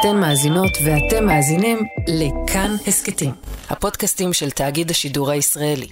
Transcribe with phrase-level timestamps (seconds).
[0.00, 3.30] אתן מאזינות ואתם מאזינים לכאן הסכתים,
[3.70, 5.88] הפודקאסטים של תאגיד השידור הישראלי.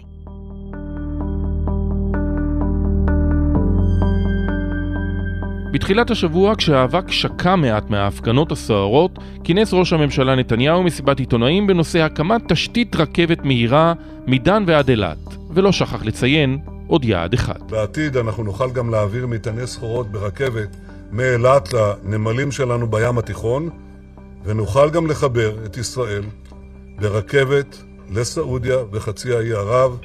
[5.73, 12.53] בתחילת השבוע, כשהאבק שקע מעט מההפגנות הסוערות, כינס ראש הממשלה נתניהו מסיבת עיתונאים בנושא הקמת
[12.53, 13.93] תשתית רכבת מהירה
[14.27, 15.19] מדן ועד אילת,
[15.51, 17.71] ולא שכח לציין עוד יעד אחד.
[17.71, 20.77] בעתיד אנחנו נוכל גם להעביר מטעני סחורות ברכבת
[21.13, 23.71] מאילת לנמלים שלנו בים התיכון,
[24.47, 26.23] ונוכל גם לחבר את ישראל
[27.01, 29.99] ברכבת לסעודיה וחצי האי ערב.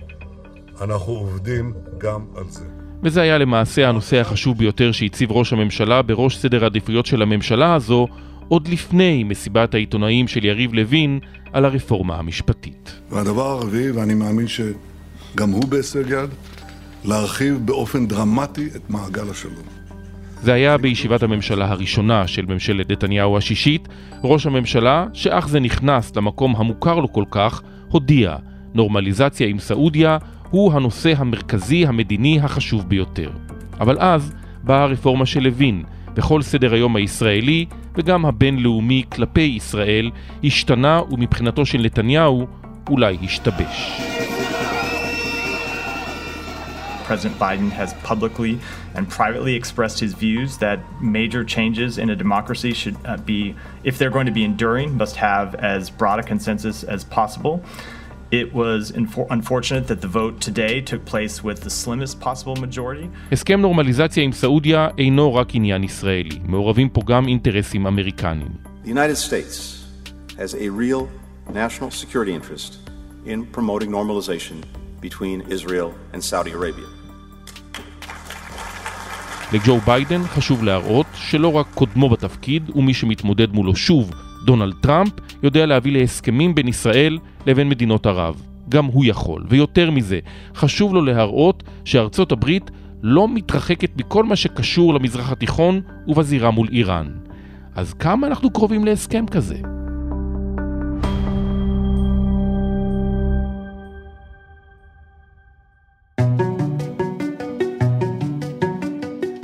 [0.82, 2.66] אנחנו עובדים גם על זה.
[3.04, 8.08] וזה היה למעשה הנושא החשוב ביותר שהציב ראש הממשלה בראש סדר העדיפויות של הממשלה הזו,
[8.48, 11.20] עוד לפני מסיבת העיתונאים של יריב לוין
[11.54, 13.00] על הרפורמה המשפטית.
[13.10, 16.30] והדבר הרביעי, ואני מאמין שגם הוא בהישג יד,
[17.06, 19.81] להרחיב באופן דרמטי את מעגל השלום.
[20.42, 23.88] זה היה בישיבת הממשלה הראשונה של ממשלת נתניהו השישית.
[24.24, 28.36] ראש הממשלה, שאך זה נכנס למקום המוכר לו כל כך, הודיע,
[28.74, 30.18] נורמליזציה עם סעודיה
[30.50, 33.30] הוא הנושא המרכזי המדיני החשוב ביותר.
[33.80, 35.84] אבל אז באה הרפורמה של לוין,
[36.16, 37.66] וכל סדר היום הישראלי
[37.96, 40.12] וגם הבינלאומי כלפי ישראל
[40.44, 42.48] השתנה ומבחינתו של נתניהו
[42.90, 44.02] אולי השתבש.
[47.11, 48.59] President Biden has publicly
[48.95, 53.55] and privately expressed his views that major changes in a democracy should uh, be,
[53.85, 57.63] if they're going to be enduring, must have as broad a consensus as possible.
[58.33, 63.09] It was unfortunate that the vote today took place with the slimmest possible majority.
[63.33, 68.51] הסכם נורמליזציה עם סעודיה אינו רק עניין ישראלי, מעורבים פה גם אינטרסים אמריקניים.
[68.85, 69.85] The United States
[70.39, 71.09] has a real
[71.53, 72.79] national security interest
[73.25, 74.65] in promoting normalization
[75.01, 76.87] between Israel and Saudi Arabia.
[79.54, 84.12] לג'ו ביידן חשוב להראות שלא רק קודמו בתפקיד ומי שמתמודד מולו שוב,
[84.46, 85.12] דונלד טראמפ,
[85.44, 88.42] יודע להביא להסכמים בין ישראל לבין מדינות ערב.
[88.70, 90.20] גם הוא יכול, ויותר מזה,
[90.56, 92.72] חשוב לו להראות שארצות הברית
[93.04, 97.08] לא מתרחקת מכל מה שקשור למזרח התיכון ובזירה מול איראן.
[97.76, 99.81] אז כמה אנחנו קרובים להסכם כזה?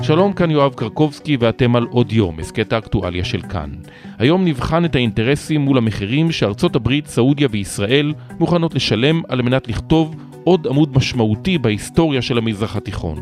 [0.08, 3.70] שלום, כאן יואב קרקובסקי ואתם על עוד יום, הסכת האקטואליה של כאן.
[4.18, 10.16] היום נבחן את האינטרסים מול המחירים שארצות הברית, סעודיה וישראל מוכנות לשלם על מנת לכתוב
[10.44, 13.22] עוד עמוד משמעותי בהיסטוריה של המזרח התיכון.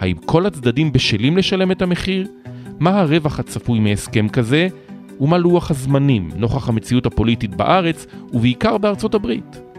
[0.00, 2.26] האם כל הצדדים בשלים לשלם את המחיר?
[2.78, 4.68] מה הרווח הצפוי מהסכם כזה?
[5.20, 9.71] ומה לוח הזמנים נוכח המציאות הפוליטית בארץ ובעיקר בארצות הברית?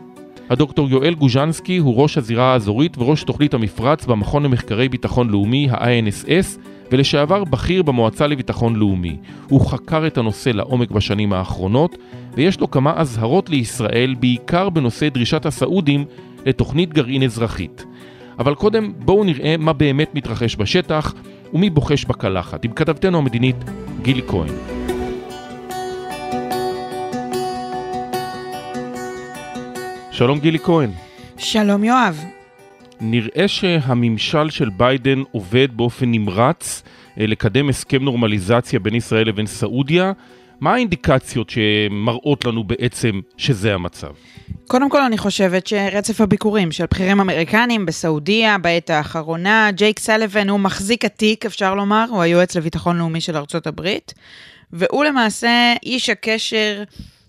[0.54, 6.60] הדוקטור יואל גוז'נסקי הוא ראש הזירה האזורית וראש תוכנית המפרץ במכון למחקרי ביטחון לאומי, ה-INSS,
[6.92, 9.18] ולשעבר בכיר במועצה לביטחון לאומי.
[9.50, 11.98] הוא חקר את הנושא לעומק בשנים האחרונות,
[12.34, 16.06] ויש לו כמה אזהרות לישראל, בעיקר בנושא דרישת הסעודים
[16.46, 17.86] לתוכנית גרעין אזרחית.
[18.40, 21.14] אבל קודם בואו נראה מה באמת מתרחש בשטח
[21.54, 23.64] ומי בוחש בקלחת, עם כתבתנו המדינית
[24.02, 24.73] גילי כהן.
[30.24, 30.92] שלום גילי כהן.
[31.38, 32.24] שלום יואב.
[33.02, 36.84] נראה שהממשל של ביידן עובד באופן נמרץ
[37.20, 40.12] אה, לקדם הסכם נורמליזציה בין ישראל לבין סעודיה.
[40.60, 44.08] מה האינדיקציות שמראות לנו בעצם שזה המצב?
[44.68, 50.60] קודם כל אני חושבת שרצף הביקורים של בכירים אמריקנים בסעודיה בעת האחרונה, ג'ייק סלוון הוא
[50.60, 54.14] מחזיק התיק, אפשר לומר, הוא היועץ לביטחון לאומי של ארצות הברית,
[54.74, 56.84] והוא למעשה איש הקשר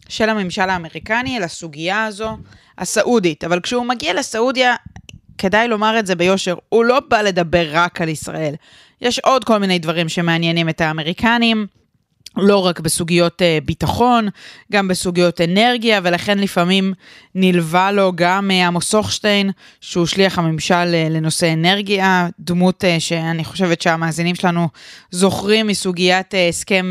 [0.08, 2.36] של הממשל האמריקני אל הסוגיה הזו.
[2.78, 4.74] הסעודית, אבל כשהוא מגיע לסעודיה,
[5.38, 8.54] כדאי לומר את זה ביושר, הוא לא בא לדבר רק על ישראל.
[9.00, 11.66] יש עוד כל מיני דברים שמעניינים את האמריקנים.
[12.36, 14.28] לא רק בסוגיות uh, ביטחון,
[14.72, 16.92] גם בסוגיות אנרגיה, ולכן לפעמים
[17.34, 19.50] נלווה לו גם uh, עמוס הוכשטיין,
[19.80, 24.68] שהוא שליח הממשל uh, לנושא אנרגיה, דמות שאני חושבת שהמאזינים שלנו
[25.10, 26.90] זוכרים מסוגיית הסכם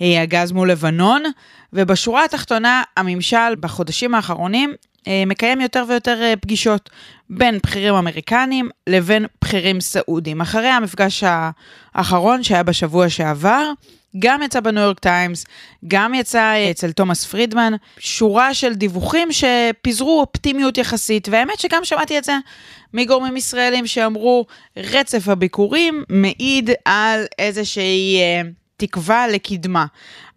[0.00, 1.22] הגז מול לבנון.
[1.72, 4.74] ובשורה התחתונה, הממשל בחודשים האחרונים
[5.08, 6.90] אה, מקיים יותר ויותר אה, פגישות
[7.30, 10.40] בין בכירים אמריקנים לבין בכירים סעודים.
[10.40, 11.24] אחרי המפגש
[11.94, 13.70] האחרון שהיה בשבוע שעבר,
[14.18, 15.44] גם יצא בניו יורק טיימס,
[15.88, 22.18] גם יצא אה, אצל תומאס פרידמן, שורה של דיווחים שפיזרו אופטימיות יחסית, והאמת שגם שמעתי
[22.18, 22.32] את זה
[22.94, 28.18] מגורמים ישראלים שאמרו, רצף הביקורים מעיד על איזושהי
[28.78, 29.86] תקווה לקדמה.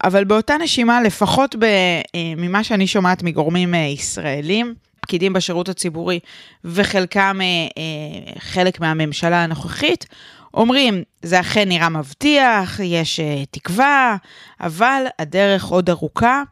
[0.03, 6.19] אבל באותה נשימה, לפחות ב, אה, ממה שאני שומעת מגורמים אה, ישראלים, פקידים בשירות הציבורי
[6.65, 10.05] וחלקם אה, חלק מהממשלה הנוכחית,
[10.53, 13.19] אומרים, זה אכן נראה מבטיח, יש
[13.51, 14.15] תקווה,
[14.61, 16.43] אבל הדרך עוד ארוכה.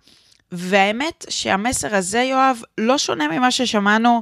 [0.52, 4.22] והאמת שהמסר הזה, יואב, לא שונה ממה ששמענו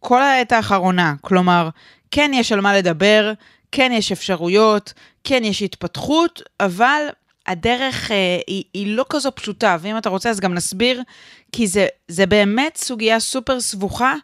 [0.00, 1.14] כל העת האחרונה.
[1.20, 1.68] כלומר,
[2.10, 3.32] כן יש על מה לדבר,
[3.72, 4.92] כן יש אפשרויות,
[5.24, 7.02] כן יש התפתחות, אבל
[7.46, 11.02] הדרך אה, היא, היא לא כזו פשוטה, ואם אתה רוצה אז גם נסביר,
[11.52, 14.14] כי זה, זה באמת סוגיה סופר סבוכה,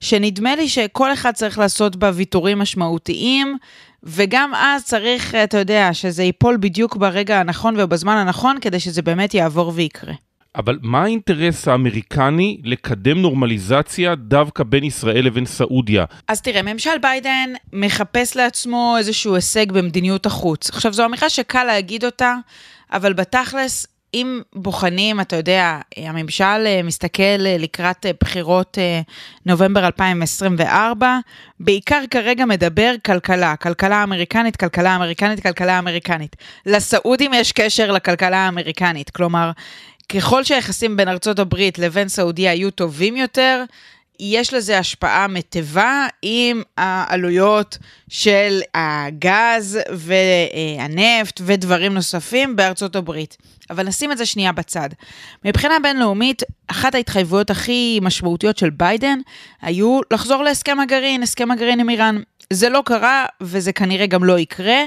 [0.00, 3.56] שנדמה לי שכל אחד צריך לעשות בה ויתורים משמעותיים,
[4.02, 9.34] וגם אז צריך, אתה יודע, שזה ייפול בדיוק ברגע הנכון ובזמן הנכון, כדי שזה באמת
[9.34, 10.14] יעבור ויקרה.
[10.56, 16.04] אבל מה האינטרס האמריקני לקדם נורמליזציה דווקא בין ישראל לבין סעודיה?
[16.28, 20.70] אז תראה, ממשל ביידן מחפש לעצמו איזשהו הישג במדיניות החוץ.
[20.70, 22.34] עכשיו, זו אמירה שקל להגיד אותה,
[22.92, 28.78] אבל בתכלס, אם בוחנים, אתה יודע, הממשל אה, מסתכל אה, לקראת אה, בחירות
[29.46, 31.18] נובמבר 2024,
[31.60, 36.36] בעיקר כרגע מדבר כלכלה, כלכלה אמריקנית, כלכלה אמריקנית, כלכלה אמריקנית.
[36.66, 39.50] לסעודים יש קשר לכלכלה האמריקנית, כלומר,
[40.08, 43.64] ככל שהיחסים בין ארצות הברית לבין סעודיה יהיו טובים יותר,
[44.20, 47.78] יש לזה השפעה מטבה עם העלויות
[48.08, 53.36] של הגז והנפט ודברים נוספים בארצות הברית.
[53.70, 54.88] אבל נשים את זה שנייה בצד.
[55.44, 59.18] מבחינה בינלאומית, אחת ההתחייבויות הכי משמעותיות של ביידן
[59.62, 62.20] היו לחזור להסכם הגרעין, הסכם הגרעין עם איראן.
[62.52, 64.82] זה לא קרה וזה כנראה גם לא יקרה.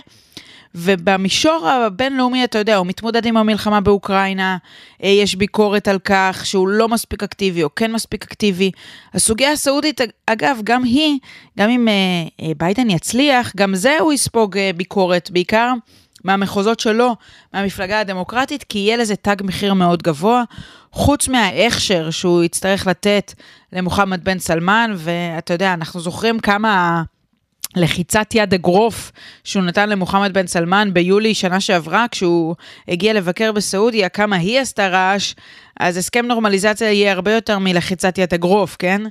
[0.76, 4.58] ובמישור הבינלאומי, אתה יודע, הוא מתמודד עם המלחמה באוקראינה,
[5.04, 8.72] אה, יש ביקורת על כך שהוא לא מספיק אקטיבי או כן מספיק אקטיבי.
[9.14, 11.20] הסוגיה הסעודית, אגב, גם היא,
[11.60, 11.94] גם אם אה,
[12.42, 15.74] אה, ביידן יצליח, גם זה הוא יספוג ביקורת, בעיקר
[16.24, 17.16] מהמחוזות שלו,
[17.54, 20.44] מהמפלגה הדמוקרטית, כי יהיה לזה תג מחיר מאוד גבוה.
[20.92, 23.34] חוץ מההכשר שהוא יצטרך לתת
[23.74, 27.04] למוחמד בן סלמן, ואתה יודע, אנחנו זוכרים כמה...
[27.78, 29.12] לחיצת יד אגרוף
[29.44, 32.56] שהוא נתן למוחמד בן סלמן ביולי שנה שעברה, כשהוא
[32.88, 35.34] הגיע לבקר בסעודיה, כמה היא עשתה רעש,
[35.80, 39.02] אז הסכם נורמליזציה יהיה הרבה יותר מלחיצת יד אגרוף, כן?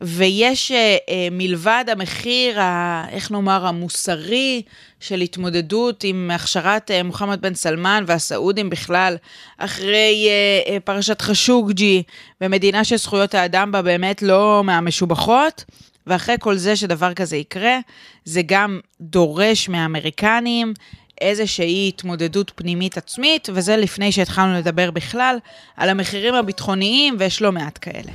[0.00, 4.62] ויש uh, uh, מלבד המחיר, ה, איך נאמר, המוסרי
[5.00, 9.16] של התמודדות עם הכשרת uh, מוחמד בן סלמן והסעודים בכלל,
[9.58, 12.02] אחרי uh, uh, פרשת חשוקג'י,
[12.40, 15.64] במדינה שזכויות האדם בה באמת לא מהמשובחות,
[16.06, 17.78] ואחרי כל זה שדבר כזה יקרה,
[18.24, 20.74] זה גם דורש מהאמריקנים
[21.20, 25.38] איזושהי התמודדות פנימית עצמית, וזה לפני שהתחלנו לדבר בכלל
[25.76, 28.12] על המחירים הביטחוניים, ויש לא מעט כאלה.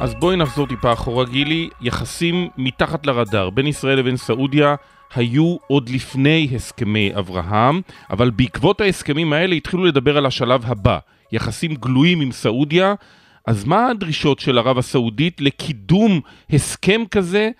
[0.00, 4.74] אז בואי נחזור טיפה אחורה גילי, יחסים מתחת לרדאר בין ישראל לבין סעודיה
[5.14, 7.80] היו עוד לפני הסכמי אברהם,
[8.10, 10.98] אבל בעקבות ההסכמים האלה התחילו לדבר על השלב הבא,
[11.32, 12.94] יחסים גלויים עם סעודיה,
[13.46, 16.20] אז מה הדרישות של ערב הסעודית לקידום
[16.52, 17.50] הסכם כזה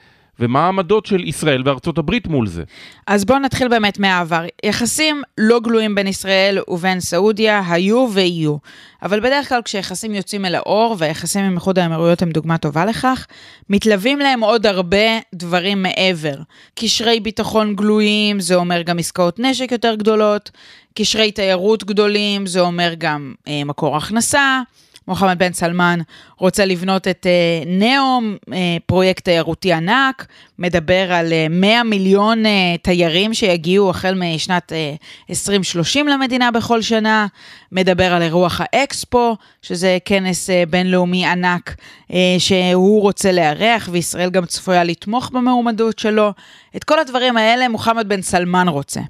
[0.40, 2.62] ומה העמדות של ישראל וארצות הברית מול זה?
[3.06, 4.44] אז בואו נתחיל באמת מהעבר.
[4.64, 8.56] יחסים לא גלויים בין ישראל ובין סעודיה היו ויהיו.
[9.02, 13.26] אבל בדרך כלל כשיחסים יוצאים אל האור, והיחסים עם איחוד האמירויות הם דוגמה טובה לכך,
[13.70, 16.34] מתלווים להם עוד הרבה דברים מעבר.
[16.74, 20.50] קשרי ביטחון גלויים, זה אומר גם עסקאות נשק יותר גדולות,
[20.94, 24.60] קשרי תיירות גדולים, זה אומר גם אה, מקור הכנסה.
[25.08, 25.98] מוחמד בן סלמן
[26.38, 28.52] רוצה לבנות את uh, נאום, uh,
[28.86, 30.26] פרויקט תיירותי ענק,
[30.58, 32.48] מדבר על uh, 100 מיליון uh,
[32.82, 37.26] תיירים שיגיעו החל משנת uh, 2030 למדינה בכל שנה,
[37.72, 41.76] מדבר על אירוח האקספו, שזה כנס uh, בינלאומי ענק
[42.08, 46.32] uh, שהוא רוצה לארח, וישראל גם צפויה לתמוך במועמדות שלו.
[46.76, 49.00] את כל הדברים האלה מוחמד בן סלמן רוצה.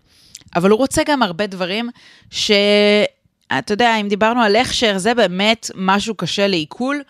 [0.56, 1.90] אבל הוא רוצה גם הרבה דברים
[2.30, 2.50] ש...
[3.58, 7.02] אתה יודע, אם דיברנו על הכשר, זה באמת משהו קשה לעיכול,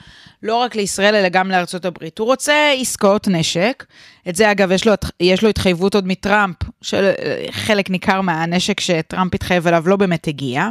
[0.42, 2.18] לא רק לישראל, אלא גם לארצות הברית.
[2.18, 3.84] הוא רוצה עסקאות נשק,
[4.28, 9.66] את זה אגב, יש לו, יש לו התחייבות עוד מטראמפ, שחלק ניכר מהנשק שטראמפ התחייב
[9.66, 10.68] אליו לא באמת הגיע.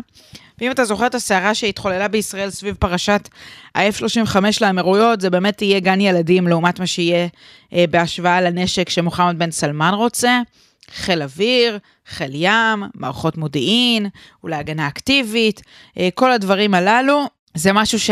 [0.62, 3.30] ואם אתה זוכר את הסערה שהתחוללה בישראל סביב פרשת
[3.76, 7.28] ה-F-35 לאמירויות, זה באמת יהיה גן ילדים לעומת מה שיהיה
[7.74, 10.42] אה, בהשוואה לנשק שמוחמד בן סלמן רוצה.
[10.94, 11.78] חיל אוויר,
[12.08, 14.08] חיל ים, מערכות מודיעין,
[14.44, 15.62] אולי הגנה אקטיבית,
[15.98, 17.26] אה, כל הדברים הללו.
[17.54, 18.10] זה משהו ש,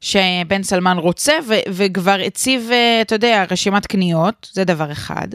[0.00, 5.28] שבן סלמן רוצה ו, וכבר הציב, אה, אתה יודע, רשימת קניות, זה דבר אחד.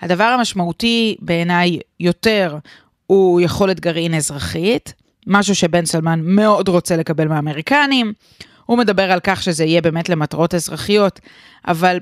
[0.00, 2.58] הדבר המשמעותי בעיניי יותר
[3.06, 4.94] הוא יכולת גרעין אזרחית,
[5.26, 8.12] משהו שבן סלמן מאוד רוצה לקבל מהאמריקנים.
[8.66, 11.20] הוא מדבר על כך שזה יהיה באמת למטרות אזרחיות,
[11.68, 11.98] אבל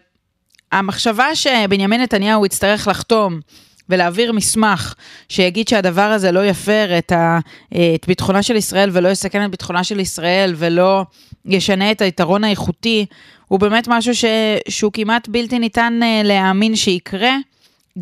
[0.72, 3.40] המחשבה שבנימין נתניהו יצטרך לחתום
[3.88, 4.94] ולהעביר מסמך
[5.28, 7.38] שיגיד שהדבר הזה לא יפר את, ה,
[7.68, 11.04] את ביטחונה של ישראל ולא יסכן את ביטחונה של ישראל ולא
[11.44, 13.06] ישנה את היתרון האיכותי,
[13.48, 14.24] הוא באמת משהו ש,
[14.68, 17.36] שהוא כמעט בלתי ניתן אה, להאמין שיקרה.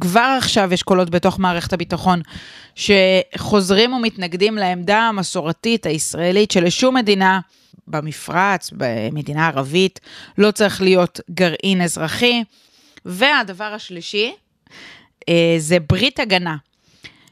[0.01, 2.23] כבר עכשיו יש קולות בתוך מערכת הביטחון
[2.75, 7.41] שחוזרים ומתנגדים לעמדה המסורתית הישראלית שלשום מדינה
[7.87, 10.01] במפרץ, במדינה ערבית,
[10.39, 12.43] לא צריך להיות גרעין אזרחי.
[13.05, 14.33] והדבר השלישי,
[15.59, 16.57] זה ברית הגנה,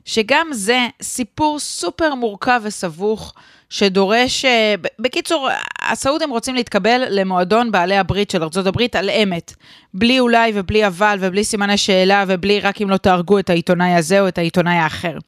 [0.04, 3.34] שגם זה סיפור סופר מורכב וסבוך,
[3.72, 5.49] שדורש, אה, בקיצור,
[5.82, 9.54] הסעודים רוצים להתקבל למועדון בעלי הברית של הברית על אמת.
[9.94, 14.20] בלי אולי ובלי אבל ובלי סימני שאלה ובלי רק אם לא תהרגו את העיתונאי הזה
[14.20, 15.18] או את העיתונאי האחר.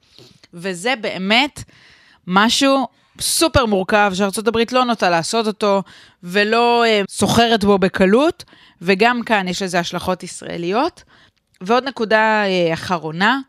[0.54, 1.62] וזה באמת
[2.26, 2.86] משהו
[3.20, 5.82] סופר מורכב, שארצות הברית לא נוטה לעשות אותו
[6.22, 8.44] ולא אה, סוחרת בו בקלות,
[8.82, 11.02] וגם כאן יש לזה השלכות ישראליות.
[11.60, 13.40] ועוד נקודה אה, אחרונה,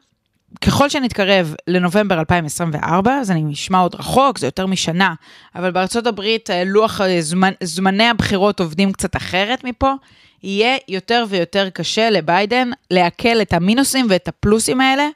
[0.62, 5.14] ככל שנתקרב לנובמבר 2024, זה נשמע עוד רחוק, זה יותר משנה,
[5.56, 9.94] אבל בארצות הברית אה, לוח אה, זמנ, זמני הבחירות עובדים קצת אחרת מפה,
[10.44, 15.08] יהיה יותר ויותר קשה לביידן לעכל את המינוסים ואת הפלוסים האלה.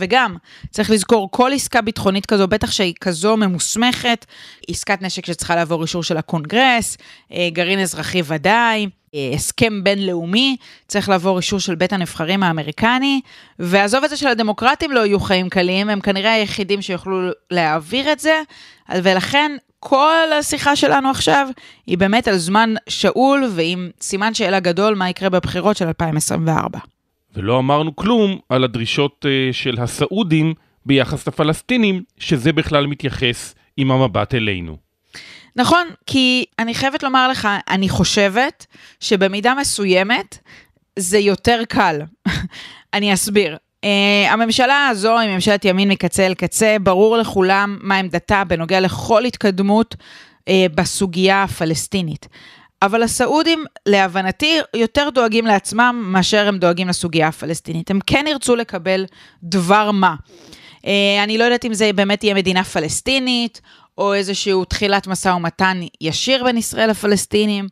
[0.00, 0.36] וגם,
[0.70, 4.26] צריך לזכור, כל עסקה ביטחונית כזו, בטח שהיא כזו ממוסמכת,
[4.68, 6.96] עסקת נשק שצריכה לעבור אישור של הקונגרס,
[7.32, 10.56] אה, גרעין אזרחי ודאי, אה, הסכם בינלאומי,
[10.88, 13.20] צריך לעבור אישור של בית הנבחרים האמריקני,
[13.58, 18.42] ועזוב את זה שלדמוקרטים לא יהיו חיים קלים, הם כנראה היחידים שיוכלו להעביר את זה,
[18.94, 21.48] ולכן כל השיחה שלנו עכשיו
[21.86, 26.78] היא באמת על זמן שאול ועם סימן שאלה גדול מה יקרה בבחירות של 2024.
[27.34, 30.54] ולא אמרנו כלום על הדרישות uh, של הסעודים
[30.86, 34.76] ביחס לפלסטינים, שזה בכלל מתייחס עם המבט אלינו.
[35.56, 38.66] נכון, כי אני חייבת לומר לך, אני חושבת
[39.00, 40.38] שבמידה מסוימת
[40.98, 42.00] זה יותר קל.
[42.94, 43.56] אני אסביר.
[43.56, 43.88] Uh,
[44.30, 49.94] הממשלה הזו היא ממשלת ימין מקצה אל קצה, ברור לכולם מה עמדתה בנוגע לכל התקדמות
[50.40, 52.28] uh, בסוגיה הפלסטינית.
[52.82, 57.90] אבל הסעודים, להבנתי, יותר דואגים לעצמם מאשר הם דואגים לסוגיה הפלסטינית.
[57.90, 59.06] הם כן ירצו לקבל
[59.42, 60.14] דבר מה.
[60.76, 60.86] Uh,
[61.24, 63.60] אני לא יודעת אם זה באמת יהיה מדינה פלסטינית,
[63.98, 67.68] או איזשהו תחילת משא ומתן ישיר בין ישראל לפלסטינים,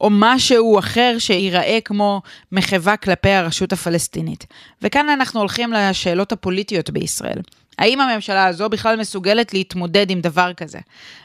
[0.00, 4.46] או משהו אחר שייראה כמו מחווה כלפי הרשות הפלסטינית.
[4.82, 7.38] וכאן אנחנו הולכים לשאלות הפוליטיות בישראל.
[7.78, 10.78] האם הממשלה הזו בכלל מסוגלת להתמודד עם דבר כזה?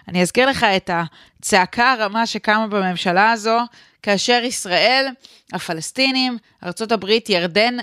[0.08, 3.58] אני אזכיר לך את הצעקה הרמה שקמה בממשלה הזו,
[4.04, 5.08] כאשר ישראל,
[5.54, 7.78] הפלסטינים, ארה"ב, ירדן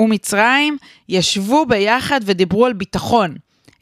[0.00, 3.36] ומצרים ישבו ביחד ודיברו על ביטחון.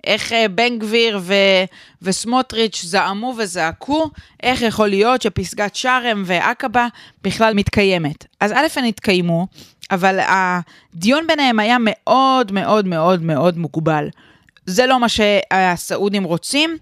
[0.07, 1.65] איך אה, בן גביר ו-
[2.03, 4.11] וסמוטריץ' זעמו וזעקו,
[4.43, 6.87] איך יכול להיות שפסגת שארם ועקבה
[7.25, 8.27] בכלל מתקיימת.
[8.41, 9.47] אז א', הן התקיימו,
[9.91, 14.09] אבל הדיון ביניהם היה מאוד מאוד מאוד מאוד מוגבל.
[14.67, 16.77] זה לא מה שהסעודים רוצים,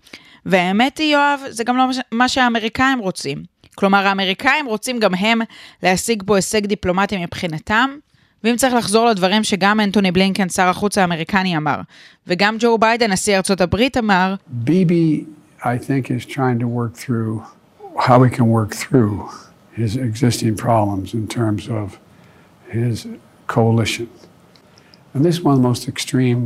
[0.47, 3.43] והאמת היא, יואב, זה גם לא מה שהאמריקאים רוצים.
[3.75, 5.41] כלומר, האמריקאים רוצים גם הם
[5.83, 7.91] להשיג פה הישג דיפלומטי מבחינתם,
[8.44, 11.80] ואם צריך לחזור לדברים שגם אנטוני בלינקן, שר החוץ האמריקני, אמר,
[12.26, 15.25] וגם ג'ו ביידן, נשיא ארצות הברית, אמר, ביבי,
[15.61, 17.42] I think, is trying to work through
[17.99, 19.28] how we can work through
[19.76, 21.99] his existing problems in terms of
[22.68, 23.06] his
[23.46, 24.08] coalition.
[25.14, 26.40] And this is one of the most extreme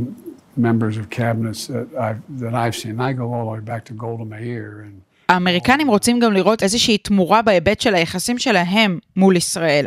[0.67, 2.99] members of cabinets that I've, that I've seen.
[2.99, 4.81] I go all the way back to Golda Meir.
[4.85, 5.01] And...
[5.29, 9.85] האמריקנים רוצים גם לראות איזושהי תמורה בהיבט של היחסים שלהם מול ישראל.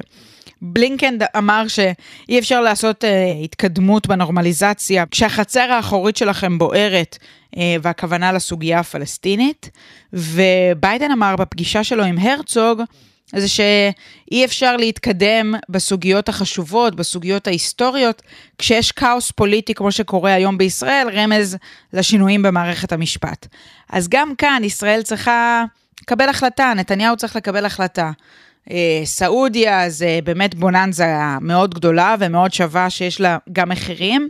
[0.62, 7.18] בלינקן אמר שאי אפשר לעשות uh, התקדמות בנורמליזציה כשהחצר האחורית שלכם בוערת,
[7.54, 9.70] uh, והכוונה לסוגיה הפלסטינית.
[10.12, 12.82] וביידן אמר בפגישה שלו עם הרצוג,
[13.36, 18.22] זה שאי אפשר להתקדם בסוגיות החשובות, בסוגיות ההיסטוריות,
[18.58, 21.56] כשיש כאוס פוליטי כמו שקורה היום בישראל, רמז
[21.92, 23.46] לשינויים במערכת המשפט.
[23.90, 25.64] אז גם כאן ישראל צריכה
[26.02, 28.10] לקבל החלטה, נתניהו צריך לקבל החלטה.
[28.70, 31.06] אה, סעודיה זה באמת בוננזה
[31.40, 34.28] מאוד גדולה ומאוד שווה שיש לה גם מחירים,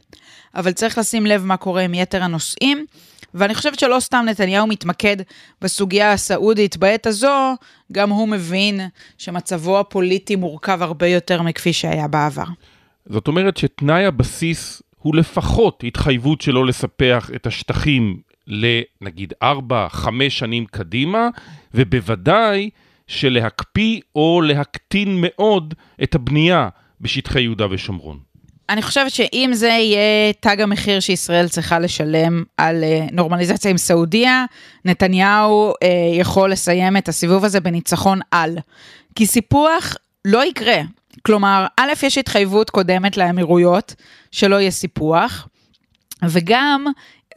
[0.54, 2.86] אבל צריך לשים לב מה קורה עם יתר הנושאים.
[3.34, 5.16] ואני חושבת שלא סתם נתניהו מתמקד
[5.60, 7.54] בסוגיה הסעודית בעת הזו,
[7.92, 8.80] גם הוא מבין
[9.18, 12.44] שמצבו הפוליטי מורכב הרבה יותר מכפי שהיה בעבר.
[13.06, 19.46] זאת אומרת שתנאי הבסיס הוא לפחות התחייבות שלו לספח את השטחים לנגיד 4-5
[20.28, 21.28] שנים קדימה,
[21.74, 22.70] ובוודאי
[23.10, 26.68] שלהקפיא או להקטין מאוד את הבנייה
[27.00, 28.18] בשטחי יהודה ושומרון.
[28.68, 34.44] אני חושבת שאם זה יהיה תג המחיר שישראל צריכה לשלם על אה, נורמליזציה עם סעודיה,
[34.84, 38.58] נתניהו אה, יכול לסיים את הסיבוב הזה בניצחון על.
[39.14, 40.80] כי סיפוח לא יקרה.
[41.22, 43.94] כלומר, א', יש התחייבות קודמת לאמירויות
[44.32, 45.48] שלא יהיה סיפוח,
[46.28, 46.86] וגם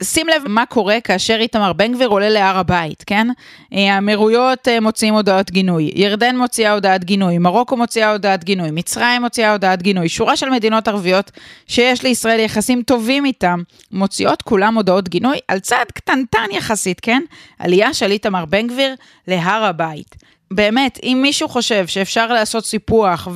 [0.01, 3.27] שים לב מה קורה כאשר איתמר בן גביר עולה להר הבית, כן?
[3.71, 9.51] האמירויות אה, מוציאים הודעות גינוי, ירדן מוציאה הודעת גינוי, מרוקו מוציאה הודעת גינוי, מצרים מוציאה
[9.51, 11.31] הודעת גינוי, שורה של מדינות ערביות
[11.67, 17.21] שיש לישראל יחסים טובים איתם, מוציאות כולם הודעות גינוי על צעד קטנטן יחסית, כן?
[17.59, 18.95] עלייה של איתמר בן גביר
[19.27, 20.15] להר הבית.
[20.55, 23.27] באמת, אם מישהו חושב שאפשר לעשות סיפוח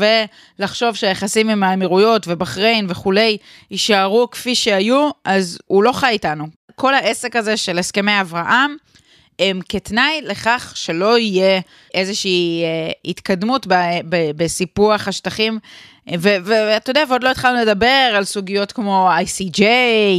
[0.60, 3.38] ולחשוב שהיחסים עם האמירויות ובחריין וכולי
[3.72, 6.48] יישארו כפי שהיו, אז הוא לא חי איתנו.
[6.76, 8.76] כל העסק הזה של הסכמי אברהם,
[9.40, 11.60] הם כתנאי לכך שלא יהיה
[11.94, 13.68] איזושהי אה, התקדמות
[14.36, 15.60] בסיפוח השטחים
[16.20, 19.64] ואתה יודע, ועוד לא התחלנו לדבר על סוגיות כמו ICJ,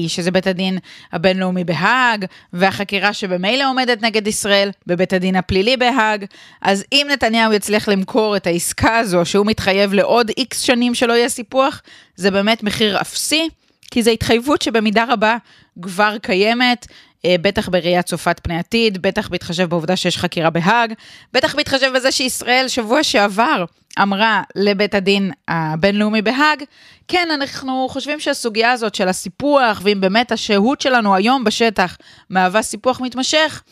[0.08, 0.78] שזה בית הדין
[1.12, 6.24] הבינלאומי בהאג, והחקירה שבמילא עומדת נגד ישראל בבית הדין הפלילי בהאג.
[6.62, 11.28] אז אם נתניהו יצליח למכור את העסקה הזו, שהוא מתחייב לעוד איקס שנים שלא יהיה
[11.28, 11.82] סיפוח,
[12.16, 13.48] זה באמת מחיר אפסי,
[13.90, 15.36] כי זו התחייבות שבמידה רבה
[15.82, 16.86] כבר קיימת,
[17.26, 20.92] בטח בראייה צופת פני עתיד, בטח בהתחשב בעובדה שיש חקירה בהאג,
[21.32, 23.64] בטח בהתחשב בזה שישראל שבוע שעבר
[24.02, 26.62] אמרה לבית הדין הבינלאומי בהאג,
[27.08, 31.96] כן, אנחנו חושבים שהסוגיה הזאת של הסיפוח, ואם באמת השהות שלנו היום בשטח
[32.30, 33.62] מהווה סיפוח מתמשך,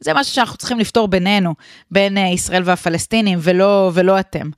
[0.00, 1.54] זה משהו שאנחנו צריכים לפתור בינינו,
[1.90, 4.50] בין אה, ישראל והפלסטינים, ולא, ולא אתם.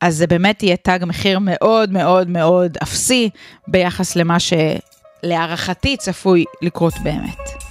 [0.00, 3.30] אז זה באמת יהיה תג מחיר מאוד מאוד מאוד אפסי
[3.68, 7.65] ביחס למה שלהערכתי צפוי לקרות באמת.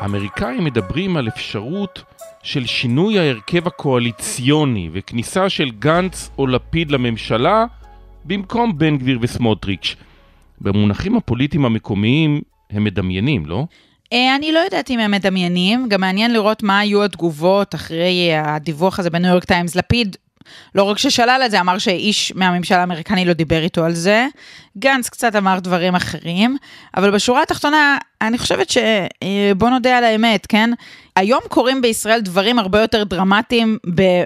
[0.00, 2.02] האמריקאים מדברים על אפשרות
[2.42, 7.64] של שינוי ההרכב הקואליציוני וכניסה של גנץ או לפיד לממשלה
[8.24, 9.96] במקום בן גביר וסמוטריץ'.
[10.60, 12.40] במונחים הפוליטיים המקומיים
[12.70, 13.64] הם מדמיינים, לא?
[14.12, 18.98] אה, אני לא יודעת אם הם מדמיינים, גם מעניין לראות מה היו התגובות אחרי הדיווח
[18.98, 19.76] הזה בניו יורק טיימס.
[19.76, 20.16] לפיד
[20.74, 24.26] לא רק ששלל את זה, אמר שאיש מהממשל האמריקני לא דיבר איתו על זה.
[24.78, 26.56] גנץ קצת אמר דברים אחרים,
[26.96, 28.78] אבל בשורה התחתונה, אני חושבת ש...
[29.22, 30.70] אה, נודה על האמת, כן?
[31.16, 33.78] היום קורים בישראל דברים הרבה יותר דרמטיים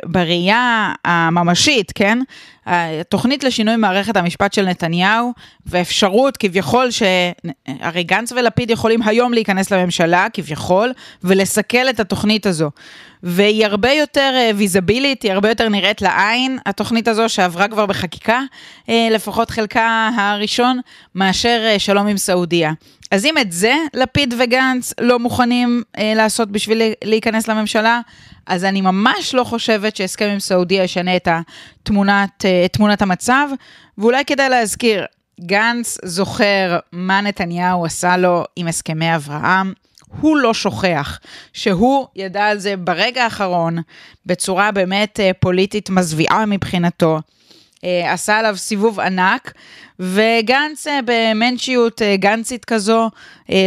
[0.04, 2.18] בראייה הממשית, כן?
[2.66, 5.32] התוכנית לשינוי מערכת המשפט של נתניהו,
[5.66, 7.02] ואפשרות כביכול ש...
[7.80, 10.92] הרי גנץ ולפיד יכולים היום להיכנס לממשלה, כביכול,
[11.24, 12.70] ולסכל את התוכנית הזו.
[13.22, 18.40] והיא הרבה יותר ויזבילית, אה, היא הרבה יותר נראית לעין, התוכנית הזו שעברה כבר בחקיקה,
[18.88, 20.80] אה, לפחות חלקה הראשון,
[21.14, 22.72] מאשר שלום עם סעודיה.
[23.10, 28.00] אז אם את זה לפיד וגנץ לא מוכנים אה, לעשות בשביל להיכנס לממשלה,
[28.46, 33.48] אז אני ממש לא חושבת שהסכם עם סעודיה ישנה את התמונת, אה, תמונת המצב,
[33.98, 35.04] ואולי כדאי להזכיר,
[35.40, 39.72] גנץ זוכר מה נתניהו עשה לו עם הסכמי אברהם.
[40.20, 41.20] הוא לא שוכח
[41.52, 43.78] שהוא ידע על זה ברגע האחרון,
[44.26, 47.20] בצורה באמת אה, פוליטית מזוויעה מבחינתו.
[47.84, 49.52] אה, עשה עליו סיבוב ענק,
[49.98, 53.10] וגנץ אה, במנצ'יות אה, גנצית כזו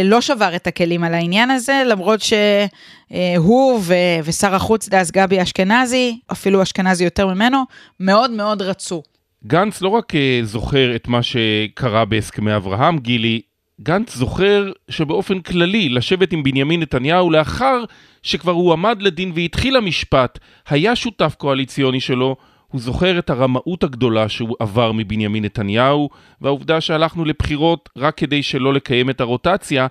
[0.04, 3.80] לא שבר את הכלים על העניין הזה, למרות שהוא
[4.24, 7.62] ושר החוץ דאז גבי אשכנזי, אפילו אשכנזי יותר ממנו,
[8.00, 9.02] מאוד מאוד רצו.
[9.46, 10.12] גנץ לא רק
[10.42, 13.40] זוכר את מה שקרה בהסכמי אברהם, גילי,
[13.80, 17.84] גנץ זוכר שבאופן כללי לשבת עם בנימין נתניהו לאחר
[18.22, 20.38] שכבר הוא עמד לדין והתחיל המשפט,
[20.68, 22.36] היה שותף קואליציוני שלו,
[22.72, 26.08] הוא זוכר את הרמאות הגדולה שהוא עבר מבנימין נתניהו,
[26.40, 29.86] והעובדה שהלכנו לבחירות רק כדי שלא לקיים את הרוטציה,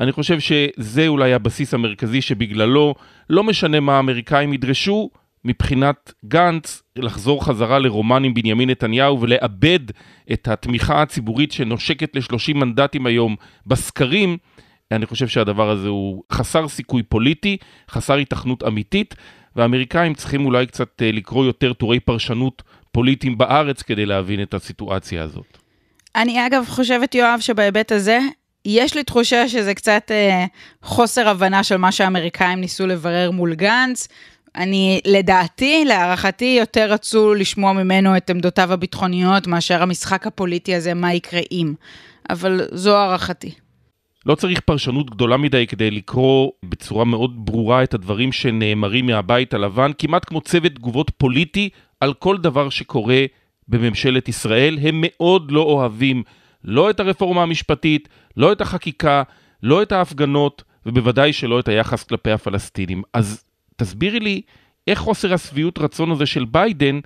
[0.00, 2.94] אני חושב שזה אולי הבסיס המרכזי שבגללו,
[3.30, 5.10] לא משנה מה האמריקאים ידרשו,
[5.44, 9.80] מבחינת גנץ, לחזור חזרה לרומן עם בנימין נתניהו ולאבד
[10.32, 14.36] את התמיכה הציבורית שנושקת ל-30 מנדטים היום בסקרים,
[14.90, 17.56] אני חושב שהדבר הזה הוא חסר סיכוי פוליטי,
[17.90, 19.14] חסר התכנות אמיתית,
[19.60, 25.22] והאמריקאים צריכים אולי קצת אה, לקרוא יותר טורי פרשנות פוליטיים בארץ כדי להבין את הסיטואציה
[25.22, 25.58] הזאת.
[26.16, 28.18] אני אגב חושבת, יואב, שבהיבט הזה,
[28.64, 30.44] יש לי תחושה שזה קצת אה,
[30.82, 34.08] חוסר הבנה של מה שהאמריקאים ניסו לברר מול גנץ.
[34.56, 41.14] אני, לדעתי, להערכתי, יותר רצו לשמוע ממנו את עמדותיו הביטחוניות מאשר המשחק הפוליטי הזה, מה
[41.14, 41.74] יקרה אם.
[42.30, 43.50] אבל זו הערכתי.
[44.26, 49.90] לא צריך פרשנות גדולה מדי כדי לקרוא בצורה מאוד ברורה את הדברים שנאמרים מהבית הלבן,
[49.98, 51.68] כמעט כמו צוות תגובות פוליטי
[52.00, 53.24] על כל דבר שקורה
[53.68, 54.78] בממשלת ישראל.
[54.82, 56.22] הם מאוד לא אוהבים
[56.64, 59.22] לא את הרפורמה המשפטית, לא את החקיקה,
[59.62, 63.02] לא את ההפגנות, ובוודאי שלא את היחס כלפי הפלסטינים.
[63.14, 63.44] אז
[63.76, 64.42] תסבירי לי
[64.86, 67.00] איך חוסר השביעות רצון הזה של ביידן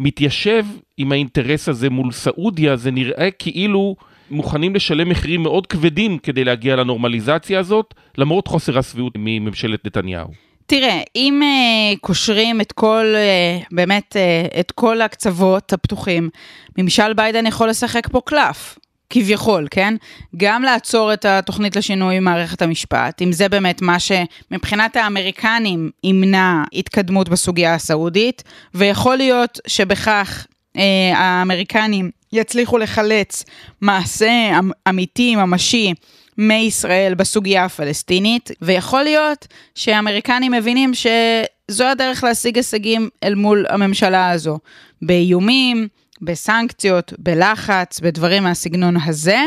[0.00, 0.64] מתיישב
[0.96, 3.96] עם האינטרס הזה מול סעודיה, זה נראה כאילו
[4.32, 10.28] מוכנים לשלם מחירים מאוד כבדים כדי להגיע לנורמליזציה הזאת, למרות חוסר השביעות מממשלת נתניהו.
[10.66, 16.30] תראה, אם uh, קושרים את כל, uh, באמת, uh, את כל הקצוות הפתוחים,
[16.78, 18.78] ממשל ביידן יכול לשחק פה קלף.
[19.12, 19.94] כביכול, כן?
[20.36, 27.28] גם לעצור את התוכנית לשינוי מערכת המשפט, אם זה באמת מה שמבחינת האמריקנים ימנע התקדמות
[27.28, 28.42] בסוגיה הסעודית,
[28.74, 33.44] ויכול להיות שבכך אה, האמריקנים יצליחו לחלץ
[33.80, 35.94] מעשה אמ, אמיתי, ממשי,
[36.38, 44.58] מישראל בסוגיה הפלסטינית, ויכול להיות שהאמריקנים מבינים שזו הדרך להשיג הישגים אל מול הממשלה הזו,
[45.02, 45.88] באיומים,
[46.22, 49.38] בסנקציות, בלחץ, בדברים מהסגנון הזה,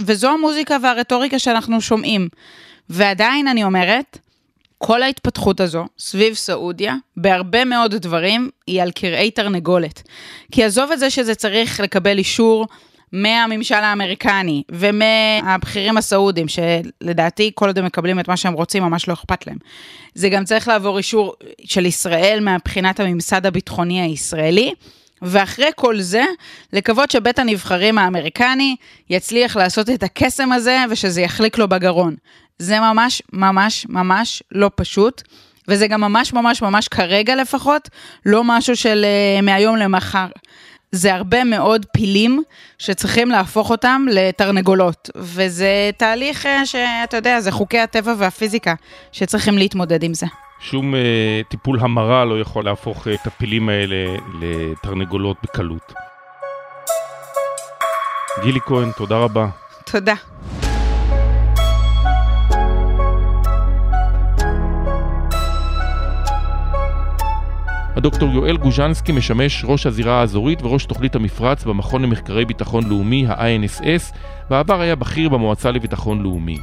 [0.00, 2.28] וזו המוזיקה והרטוריקה שאנחנו שומעים.
[2.90, 4.18] ועדיין אני אומרת,
[4.78, 10.02] כל ההתפתחות הזו סביב סעודיה, בהרבה מאוד דברים, היא על קרעי תרנגולת.
[10.52, 12.66] כי עזוב את זה שזה צריך לקבל אישור
[13.12, 19.12] מהממשל האמריקני ומהבכירים הסעודים, שלדעתי כל עוד הם מקבלים את מה שהם רוצים, ממש לא
[19.12, 19.56] אכפת להם.
[20.14, 24.72] זה גם צריך לעבור אישור של ישראל מבחינת הממסד הביטחוני הישראלי.
[25.22, 26.24] ואחרי כל זה,
[26.72, 28.76] לקוות שבית הנבחרים האמריקני
[29.10, 32.16] יצליח לעשות את הקסם הזה ושזה יחליק לו בגרון.
[32.58, 35.22] זה ממש ממש ממש לא פשוט,
[35.68, 37.88] וזה גם ממש ממש ממש כרגע לפחות,
[38.26, 40.26] לא משהו של uh, מהיום למחר.
[40.92, 42.42] זה הרבה מאוד פילים
[42.78, 48.74] שצריכים להפוך אותם לתרנגולות, וזה תהליך uh, שאתה יודע, זה חוקי הטבע והפיזיקה
[49.12, 50.26] שצריכים להתמודד עם זה.
[50.60, 50.98] שום uh,
[51.48, 55.92] טיפול המרה לא יכול להפוך את הפילים האלה לתרנגולות בקלות.
[58.42, 59.48] גילי כהן, תודה רבה.
[59.84, 60.14] תודה.
[67.96, 74.14] הדוקטור יואל גוז'נסקי משמש ראש הזירה האזורית וראש תוכנית המפרץ במכון למחקרי ביטחון לאומי, ה-INSS,
[74.50, 76.58] בעבר היה בכיר במועצה לביטחון לאומי.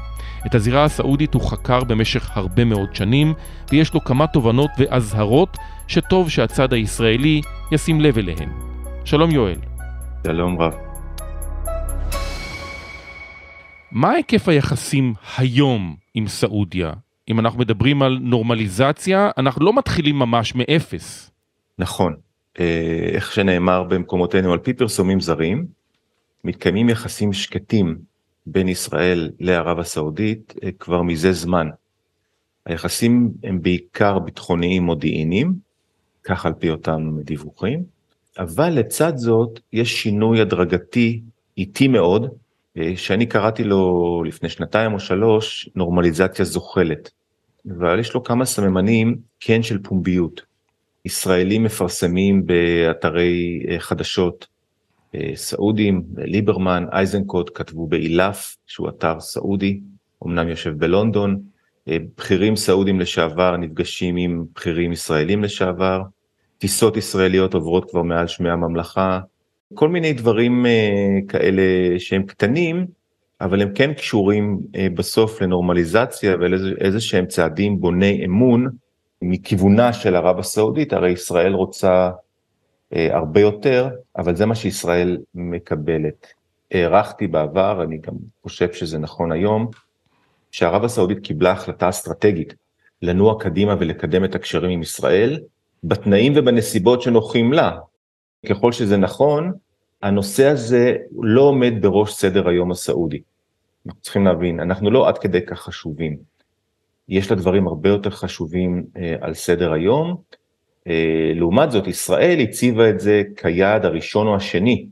[0.45, 3.33] את הזירה הסעודית הוא חקר במשך הרבה מאוד שנים,
[3.71, 8.49] ויש לו כמה תובנות ואזהרות שטוב שהצד הישראלי ישים לב אליהן.
[9.05, 9.57] שלום יואל.
[10.27, 10.73] שלום רב.
[13.91, 16.93] מה היקף היחסים היום עם סעודיה?
[17.29, 21.31] אם אנחנו מדברים על נורמליזציה, אנחנו לא מתחילים ממש מאפס.
[21.79, 22.15] נכון.
[22.59, 25.65] אה, איך שנאמר במקומותינו על פי פרסומים זרים,
[26.43, 27.97] מתקיימים יחסים שקטים
[28.45, 31.69] בין ישראל לערב הסעודית אה, כבר מזה זמן.
[32.65, 35.53] היחסים הם בעיקר ביטחוניים מודיעיניים,
[36.23, 37.83] כך על פי אותם דיווחים,
[38.39, 41.21] אבל לצד זאת יש שינוי הדרגתי
[41.57, 42.27] איטי מאוד,
[42.77, 47.11] אה, שאני קראתי לו לפני שנתיים או שלוש נורמליזציה זוחלת.
[47.77, 50.41] אבל יש לו כמה סממנים כן של פומביות.
[51.05, 54.47] ישראלים מפרסמים באתרי אה, חדשות
[55.35, 59.79] סעודים, ליברמן, אייזנקוט כתבו באילף, שהוא אתר סעודי,
[60.25, 61.39] אמנם יושב בלונדון,
[61.87, 66.01] בכירים סעודים לשעבר נפגשים עם בכירים ישראלים לשעבר,
[66.57, 69.19] טיסות ישראליות עוברות כבר מעל שמי הממלכה,
[69.73, 71.61] כל מיני דברים uh, כאלה
[71.97, 72.85] שהם קטנים,
[73.41, 74.59] אבל הם כן קשורים
[74.93, 78.67] בסוף לנורמליזציה ולאיזה שהם צעדים בוני אמון
[79.21, 82.11] מכיוונה של ערב הסעודית, הרי ישראל רוצה
[82.95, 86.27] הרבה יותר, אבל זה מה שישראל מקבלת.
[86.71, 89.67] הערכתי בעבר, אני גם חושב שזה נכון היום,
[90.51, 92.53] שערב הסעודית קיבלה החלטה אסטרטגית
[93.01, 95.39] לנוע קדימה ולקדם את הקשרים עם ישראל,
[95.83, 97.77] בתנאים ובנסיבות שנוחים לה.
[98.49, 99.51] ככל שזה נכון,
[100.01, 103.21] הנושא הזה לא עומד בראש סדר היום הסעודי.
[103.85, 106.17] אנחנו צריכים להבין, אנחנו לא עד כדי כך חשובים.
[107.09, 110.15] יש לה דברים הרבה יותר חשובים אה, על סדר היום.
[110.87, 114.85] אה, לעומת זאת, ישראל הציבה את זה כיעד הראשון או השני.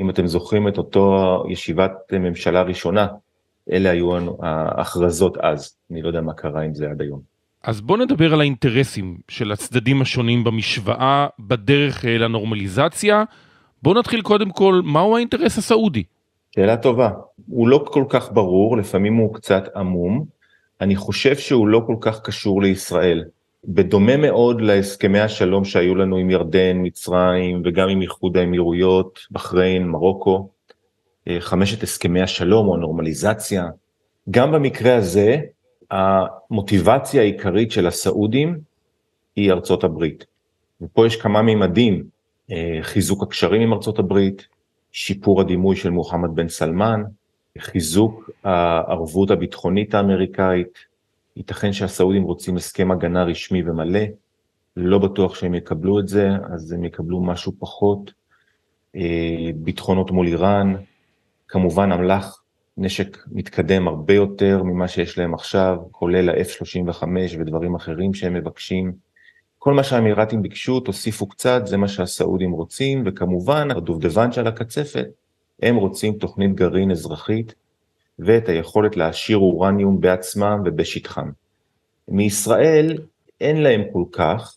[0.00, 3.06] אם אתם זוכרים את אותו ישיבת ממשלה ראשונה,
[3.72, 4.10] אלה היו
[4.42, 5.76] ההכרזות אז.
[5.90, 7.20] אני לא יודע מה קרה עם זה עד היום.
[7.62, 13.24] אז בוא נדבר על האינטרסים של הצדדים השונים במשוואה בדרך אה, לנורמליזציה.
[13.82, 16.02] בוא נתחיל קודם כל, מהו האינטרס הסעודי?
[16.54, 17.10] שאלה טובה.
[17.46, 20.24] הוא לא כל כך ברור, לפעמים הוא קצת עמום.
[20.80, 23.24] אני חושב שהוא לא כל כך קשור לישראל.
[23.66, 30.48] בדומה מאוד להסכמי השלום שהיו לנו עם ירדן, מצרים וגם עם איחוד האמירויות, בחריין, מרוקו,
[31.28, 33.68] אה, חמשת הסכמי השלום או הנורמליזציה.
[34.30, 35.36] גם במקרה הזה,
[35.90, 38.58] המוטיבציה העיקרית של הסעודים
[39.36, 40.26] היא ארצות הברית.
[40.80, 42.04] ופה יש כמה מימדים,
[42.50, 44.46] אה, חיזוק הקשרים עם ארצות הברית,
[44.92, 47.02] שיפור הדימוי של מוחמד בן סלמן,
[47.58, 50.78] חיזוק הערבות הביטחונית האמריקאית,
[51.36, 54.00] ייתכן שהסעודים רוצים הסכם הגנה רשמי ומלא,
[54.76, 58.12] לא בטוח שהם יקבלו את זה, אז הם יקבלו משהו פחות,
[58.96, 60.74] אה, ביטחונות מול איראן,
[61.48, 62.42] כמובן אמל"ח,
[62.76, 67.04] נשק מתקדם הרבה יותר ממה שיש להם עכשיו, כולל ה-F-35
[67.38, 68.92] ודברים אחרים שהם מבקשים.
[69.58, 75.06] כל מה שהאמירתים ביקשו, תוסיפו קצת, זה מה שהסעודים רוצים, וכמובן הדובדבן של הקצפת,
[75.62, 77.54] הם רוצים תוכנית גרעין אזרחית
[78.18, 81.30] ואת היכולת להעשיר אורניום בעצמם ובשטחם.
[82.08, 82.98] מישראל
[83.40, 84.56] אין להם כל כך,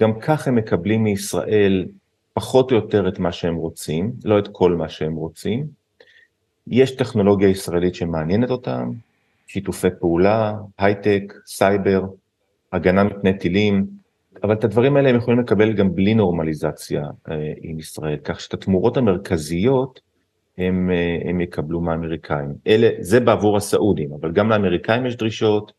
[0.00, 1.86] גם כך הם מקבלים מישראל
[2.34, 5.66] פחות או יותר את מה שהם רוצים, לא את כל מה שהם רוצים.
[6.66, 8.90] יש טכנולוגיה ישראלית שמעניינת אותם,
[9.46, 12.04] שיתופי פעולה, הייטק, סייבר,
[12.72, 13.86] הגנה מפני טילים,
[14.42, 18.54] אבל את הדברים האלה הם יכולים לקבל גם בלי נורמליזציה אה, עם ישראל, כך שאת
[18.54, 20.00] התמורות המרכזיות
[20.58, 22.54] הם, אה, הם יקבלו מהאמריקאים.
[22.66, 25.72] אלה, זה בעבור הסעודים, אבל גם לאמריקאים יש דרישות,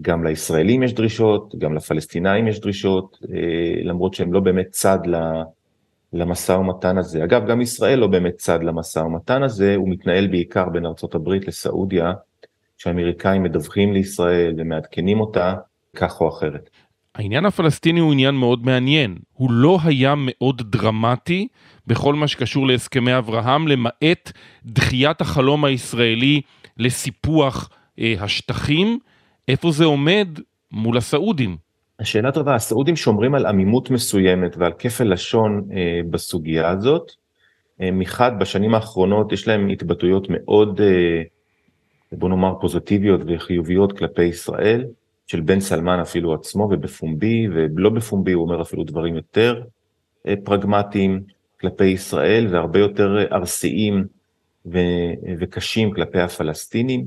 [0.00, 4.98] גם לישראלים יש דרישות, גם לפלסטינאים יש דרישות, אה, למרות שהם לא באמת צד
[6.12, 7.24] למשא ומתן הזה.
[7.24, 12.12] אגב, גם ישראל לא באמת צד למשא ומתן הזה, הוא מתנהל בעיקר בין הברית לסעודיה,
[12.78, 15.54] שהאמריקאים מדווחים לישראל ומעדכנים אותה
[15.96, 16.70] כך או אחרת.
[17.18, 19.18] העניין הפלסטיני הוא עניין מאוד מעניין.
[19.32, 21.48] הוא לא היה מאוד דרמטי
[21.86, 24.32] בכל מה שקשור להסכמי אברהם, למעט
[24.64, 26.40] דחיית החלום הישראלי
[26.76, 28.98] לסיפוח אה, השטחים.
[29.48, 30.28] איפה זה עומד
[30.72, 31.56] מול הסעודים?
[32.00, 37.12] השאלה טובה, הסעודים שומרים על עמימות מסוימת ועל כפל לשון אה, בסוגיה הזאת.
[37.80, 41.22] אה, מחד, בשנים האחרונות יש להם התבטאויות מאוד, אה,
[42.12, 44.84] בוא נאמר, פוזיטיביות וחיוביות כלפי ישראל.
[45.28, 49.62] של בן סלמן אפילו עצמו ובפומבי ולא בפומבי הוא אומר אפילו דברים יותר
[50.26, 51.22] אה, פרגמטיים
[51.60, 54.06] כלפי ישראל והרבה יותר ארסיים
[55.40, 57.06] וקשים כלפי הפלסטינים.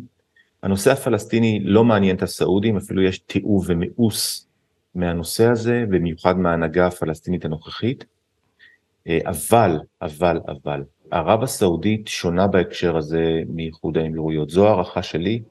[0.64, 4.48] הנושא הפלסטיני לא מעניין את הסעודים, אפילו יש תיעוב ומיאוס
[4.96, 8.06] מהנושא הזה, במיוחד מההנהגה הפלסטינית הנוכחית.
[9.08, 14.50] אה, אבל, אבל, אבל, ערב הסעודית שונה בהקשר הזה מאיחוד האמירויות.
[14.50, 15.42] זו הערכה שלי,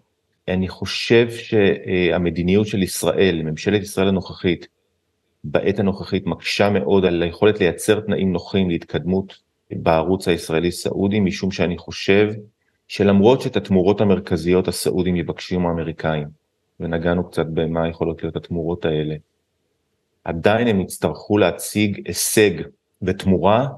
[0.55, 4.69] אני חושב שהמדיניות של ישראל, ממשלת ישראל הנוכחית,
[5.45, 9.39] בעת הנוכחית מקשה מאוד על היכולת לייצר תנאים נוחים להתקדמות
[9.71, 12.33] בערוץ הישראלי-סעודי, משום שאני חושב
[12.89, 16.29] שלמרות שאת התמורות המרכזיות הסעודים יבקשו מהאמריקאים,
[16.81, 19.15] ונגענו קצת במה יכולות להיות התמורות האלה,
[20.25, 22.51] עדיין הם יצטרכו להציג הישג
[23.03, 23.69] ותמורה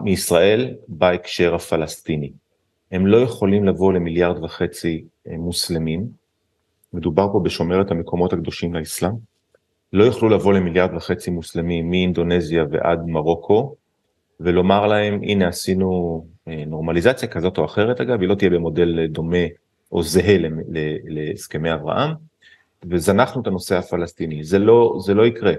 [0.00, 2.32] מישראל בהקשר הפלסטיני.
[2.92, 6.06] הם לא יכולים לבוא למיליארד וחצי אה, מוסלמים,
[6.92, 9.12] מדובר פה בשומרת המקומות הקדושים לאסלאם,
[9.92, 13.74] לא יוכלו לבוא למיליארד וחצי מוסלמים מאינדונזיה ועד מרוקו,
[14.40, 19.46] ולומר להם הנה עשינו אה, נורמליזציה כזאת או אחרת אגב, היא לא תהיה במודל דומה
[19.92, 20.36] או זהה
[21.04, 22.10] להסכמי אברהם,
[22.90, 25.52] וזנחנו את הנושא הפלסטיני, זה לא, זה לא יקרה.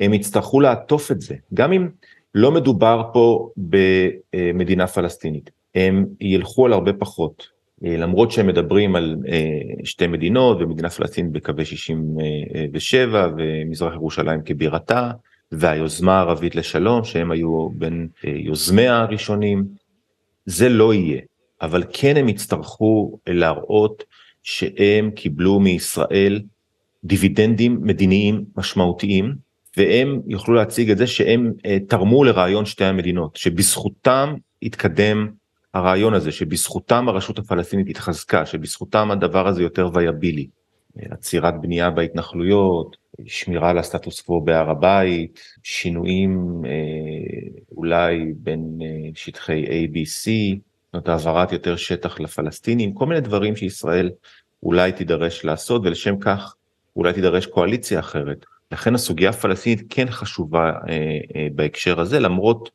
[0.00, 1.88] הם יצטרכו לעטוף את זה, גם אם
[2.34, 5.57] לא מדובר פה במדינה פלסטינית.
[5.74, 7.58] הם ילכו על הרבה פחות.
[7.84, 15.10] אה, למרות שהם מדברים על אה, שתי מדינות ומדינה פלסטינית בקווי 67 ומזרח ירושלים כבירתה
[15.52, 19.64] והיוזמה הערבית לשלום שהם היו בין אה, יוזמיה הראשונים,
[20.46, 21.20] זה לא יהיה,
[21.62, 24.04] אבל כן הם יצטרכו להראות
[24.42, 26.42] שהם קיבלו מישראל
[27.04, 29.34] דיבידנדים מדיניים משמעותיים
[29.76, 31.52] והם יוכלו להציג את זה שהם
[31.88, 35.28] תרמו לרעיון שתי המדינות, שבזכותם התקדם
[35.78, 40.46] הרעיון הזה שבזכותם הרשות הפלסטינית התחזקה, שבזכותם הדבר הזה יותר וייבילי,
[41.10, 46.70] עצירת בנייה בהתנחלויות, שמירה על הסטטוס קוו בהר הבית, שינויים אה,
[47.76, 50.30] אולי בין אה, שטחי ABC,
[50.94, 54.10] זאת אומרת העברת יותר שטח לפלסטינים, כל מיני דברים שישראל
[54.62, 56.54] אולי תידרש לעשות ולשם כך
[56.96, 58.46] אולי תידרש קואליציה אחרת.
[58.72, 62.70] לכן הסוגיה הפלסטינית כן חשובה אה, אה, בהקשר הזה למרות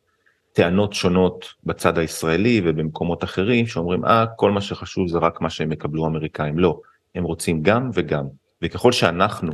[0.53, 5.71] טענות שונות בצד הישראלי ובמקומות אחרים שאומרים אה כל מה שחשוב זה רק מה שהם
[5.71, 6.59] יקבלו האמריקאים.
[6.59, 6.79] לא
[7.15, 8.25] הם רוצים גם וגם.
[8.61, 9.53] וככל שאנחנו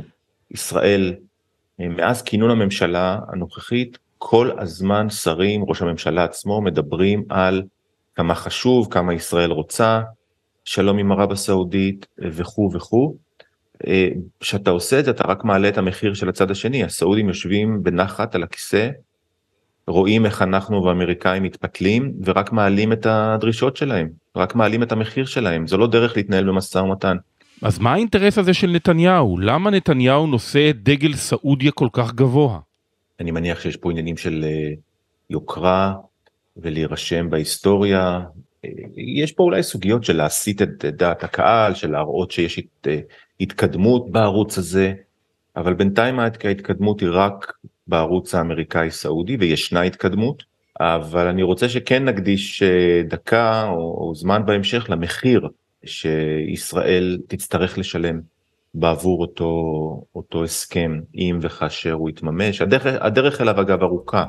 [0.50, 1.14] ישראל
[1.78, 7.62] מאז כינון הממשלה הנוכחית כל הזמן שרים ראש הממשלה עצמו מדברים על
[8.14, 10.00] כמה חשוב כמה ישראל רוצה
[10.64, 13.16] שלום עם ערב הסעודית וכו' וכו'.
[14.40, 16.84] כשאתה עושה את זה אתה רק מעלה את המחיר של הצד השני.
[16.84, 18.88] הסעודים יושבים בנחת על הכיסא
[19.90, 25.66] רואים איך אנחנו והאמריקאים מתפתלים ורק מעלים את הדרישות שלהם, רק מעלים את המחיר שלהם,
[25.66, 27.16] זו לא דרך להתנהל במשא ומתן.
[27.62, 29.38] אז מה האינטרס הזה של נתניהו?
[29.38, 32.58] למה נתניהו נושא את דגל סעודיה כל כך גבוה?
[33.20, 34.72] אני מניח שיש פה עניינים של אה,
[35.30, 35.94] יוקרה
[36.56, 38.20] ולהירשם בהיסטוריה.
[38.64, 43.00] אה, יש פה אולי סוגיות של להסיט את דעת הקהל, של להראות שיש הת, אה,
[43.40, 44.92] התקדמות בערוץ הזה,
[45.56, 47.52] אבל בינתיים ההתקדמות היא רק
[47.90, 50.42] בערוץ האמריקאי סעודי וישנה התקדמות,
[50.80, 55.48] אבל אני רוצה שכן נקדיש אה, דקה או, זמן בהמשך למחיר
[55.84, 58.20] שישראל תצטרך לשלם
[58.74, 59.52] בעבור אותו,
[60.14, 62.62] אותו הסכם, אם וכאשר הוא יתממש.
[62.62, 64.24] הדרך, הדרך אליו אגב ארוכה,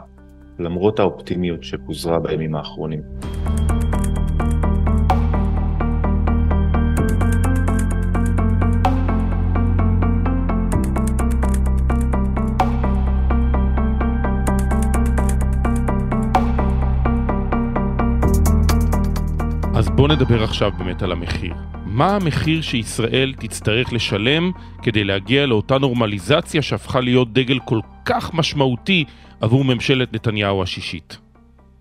[0.59, 3.01] למרות האופטימיות שפוזרה בימים האחרונים.
[19.81, 21.53] אז בואו נדבר עכשיו באמת על המחיר.
[21.85, 24.51] מה המחיר שישראל תצטרך לשלם
[24.83, 29.05] כדי להגיע לאותה נורמליזציה שהפכה להיות דגל כל כך משמעותי
[29.39, 31.17] עבור ממשלת נתניהו השישית?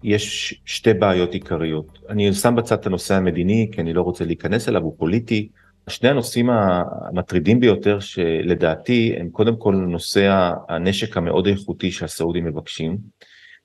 [0.02, 1.98] יש שתי בעיות עיקריות.
[2.08, 5.48] אני שם בצד את הנושא המדיני, כי אני לא רוצה להיכנס אליו, הוא פוליטי.
[5.88, 12.98] שני הנושאים המטרידים ביותר שלדעתי הם קודם כל נושא הנשק המאוד איכותי שהסעודים מבקשים,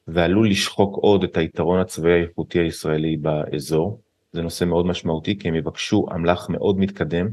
[0.08, 4.05] ועלול לשחוק עוד את היתרון הצבאי האיכותי הישראלי באזור.
[4.36, 7.30] זה נושא מאוד משמעותי, כי הם יבקשו אמל"ח מאוד מתקדם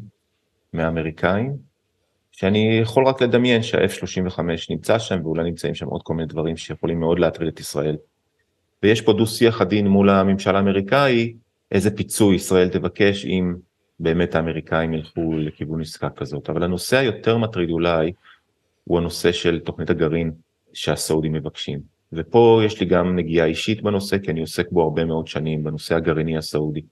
[0.73, 1.57] מהאמריקאים,
[2.33, 7.01] שאני יכול רק לדמיין שה-F-35 נמצא שם, ואולי נמצאים שם עוד כל מיני דברים שיכולים
[7.01, 7.97] מאוד להטריד את ישראל.
[8.83, 11.35] ויש פה דו שיח עדין מול הממשל האמריקאי,
[11.73, 13.55] איזה פיצוי ישראל תבקש אם
[14.01, 16.51] באמת האמריקאים ילכו לכיוון עסקה כזאת.
[16.51, 18.13] אבל הנושא היותר מטריד אולי,
[18.85, 20.33] הוא הנושא של תוכנית הגרעין
[20.73, 21.92] שהסעודים מבקשים.
[22.13, 25.95] ופה יש לי גם נגיעה אישית בנושא, כי אני עוסק בו הרבה מאוד שנים, בנושא
[25.95, 26.83] הגרעיני הסעודי.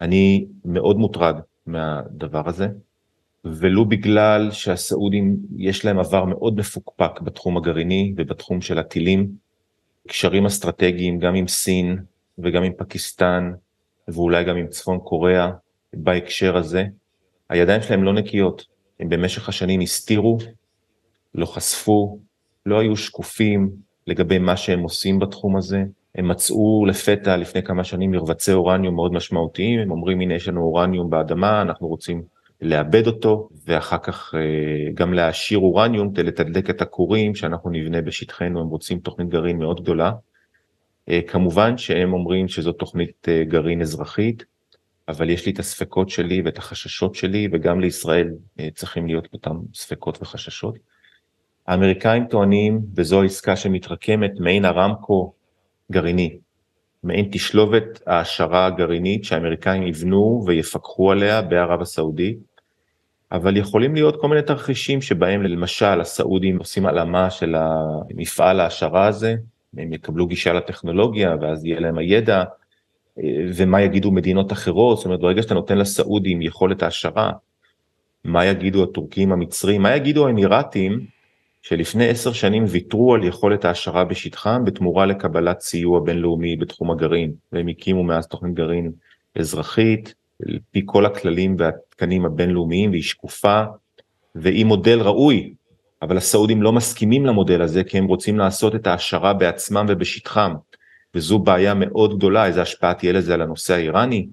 [0.00, 2.68] אני מאוד מוטרד מהדבר הזה,
[3.44, 9.30] ולו בגלל שהסעודים יש להם עבר מאוד מפוקפק בתחום הגרעיני ובתחום של הטילים,
[10.08, 11.98] קשרים אסטרטגיים גם עם סין
[12.38, 13.52] וגם עם פקיסטן
[14.08, 15.50] ואולי גם עם צפון קוריאה
[15.94, 16.84] בהקשר הזה.
[17.48, 18.66] הידיים שלהם לא נקיות,
[19.00, 20.38] הם במשך השנים הסתירו,
[21.34, 22.18] לא חשפו,
[22.66, 23.70] לא היו שקופים
[24.06, 25.84] לגבי מה שהם עושים בתחום הזה.
[26.14, 30.60] הם מצאו לפתע לפני כמה שנים מרבצי אורניום מאוד משמעותיים, הם אומרים הנה יש לנו
[30.60, 32.22] אורניום באדמה, אנחנו רוצים
[32.60, 38.60] לאבד אותו, ואחר כך אה, גם להעשיר אורניום כדי לתדלק את הכורים שאנחנו נבנה בשטחנו,
[38.60, 40.12] הם רוצים תוכנית גרעין מאוד גדולה.
[41.08, 44.44] אה, כמובן שהם אומרים שזו תוכנית אה, גרעין אזרחית,
[45.08, 48.30] אבל יש לי את הספקות שלי ואת החששות שלי, וגם לישראל
[48.74, 50.74] צריכים להיות אותם ספקות וחששות.
[51.66, 55.32] האמריקאים טוענים, וזו העסקה שמתרקמת, מעין הרמקו
[55.92, 56.36] גרעיני,
[57.02, 62.38] מעין תשלובת העשרה הגרעינית שהאמריקאים יבנו ויפקחו עליה בערב הסעודית,
[63.32, 69.34] אבל יכולים להיות כל מיני תרחישים שבהם למשל הסעודים עושים הלאמה של המפעל ההעשרה הזה,
[69.76, 72.44] הם יקבלו גישה לטכנולוגיה ואז יהיה להם הידע,
[73.56, 77.32] ומה יגידו מדינות אחרות, זאת אומרת ברגע שאתה נותן לסעודים יכולת העשרה,
[78.24, 81.06] מה יגידו הטורקים המצרים, מה יגידו האמירתים
[81.66, 87.68] שלפני עשר שנים ויתרו על יכולת העשרה בשטחם בתמורה לקבלת סיוע בינלאומי בתחום הגרעין, והם
[87.68, 88.92] הקימו מאז תוכנית גרעין
[89.38, 93.62] אזרחית, על פי כל הכללים והתקנים הבינלאומיים, והיא שקופה,
[94.34, 95.54] והיא מודל ראוי,
[96.02, 100.54] אבל הסעודים לא מסכימים למודל הזה, כי הם רוצים לעשות את ההעשרה בעצמם ובשטחם,
[101.14, 104.26] וזו בעיה מאוד גדולה, איזה השפעה תהיה לזה על הנושא האיראני,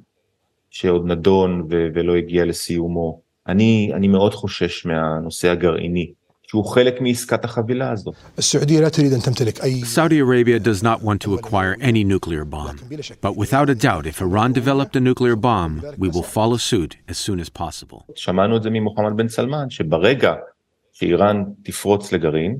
[0.69, 3.21] שעוד נדון ולא הגיע לסיומו.
[3.47, 6.11] אני, אני מאוד חושש מהנושא הגרעיני.
[6.51, 8.15] שהוא חלק מעסקת החבילה הזאת.
[8.39, 12.75] Saudi Arabia does not want to acquire any nuclear bomb,
[13.21, 17.17] but without a doubt, if Iran developed a nuclear bomb, we will follow suit as
[17.17, 17.99] soon as possible.
[18.15, 20.33] שמענו את זה ממוחמד בן סלמן, שברגע
[20.93, 22.57] שאיראן תפרוץ לגרעין,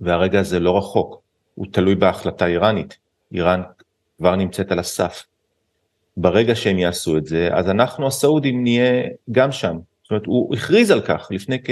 [0.00, 1.22] והרגע הזה לא רחוק,
[1.54, 2.98] הוא תלוי בהחלטה איראנית,
[3.32, 3.62] איראן
[4.18, 5.24] כבר נמצאת על הסף.
[6.16, 9.76] ברגע שהם יעשו את זה, אז אנחנו הסעודים נהיה גם שם.
[10.02, 11.70] זאת אומרת, הוא הכריז על כך לפני כ...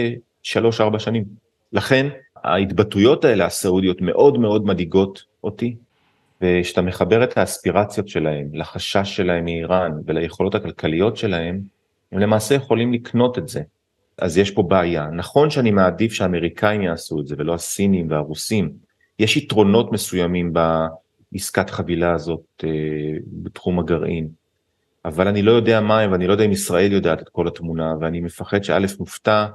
[0.49, 1.25] שלוש ארבע שנים.
[1.73, 2.07] לכן
[2.37, 5.77] ההתבטאויות האלה הסעודיות מאוד מאוד מדאיגות אותי,
[6.43, 11.61] וכשאתה מחבר את האספירציות שלהם לחשש שלהם מאיראן וליכולות הכלכליות שלהם,
[12.13, 13.63] הם למעשה יכולים לקנות את זה.
[14.19, 15.07] אז יש פה בעיה.
[15.13, 18.73] נכון שאני מעדיף שהאמריקאים יעשו את זה ולא הסינים והרוסים.
[19.19, 20.53] יש יתרונות מסוימים
[21.33, 22.69] בעסקת חבילה הזאת אה,
[23.43, 24.29] בתחום הגרעין.
[25.05, 27.95] אבל אני לא יודע מה הם ואני לא יודע אם ישראל יודעת את כל התמונה
[28.01, 29.47] ואני מפחד שא' מופתע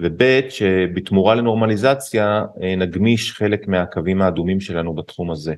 [0.00, 5.54] וב' שבתמורה לנורמליזציה אה, נגמיש חלק מהקווים האדומים שלנו בתחום הזה.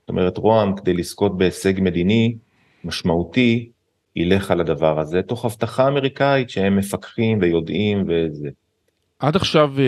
[0.00, 2.36] זאת אומרת, רוה"מ כדי לזכות בהישג מדיני
[2.84, 3.68] משמעותי,
[4.16, 8.48] ילך על הדבר הזה, תוך הבטחה אמריקאית שהם מפקחים ויודעים וזה.
[9.18, 9.84] עד עכשיו אה,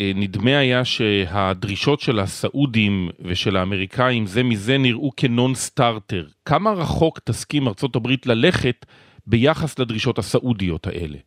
[0.00, 6.26] אה, נדמה היה שהדרישות של הסעודים ושל האמריקאים זה מזה נראו כ non-starter.
[6.44, 8.86] כמה רחוק תסכים ארצות הברית ללכת
[9.26, 11.18] ביחס לדרישות הסעודיות האלה?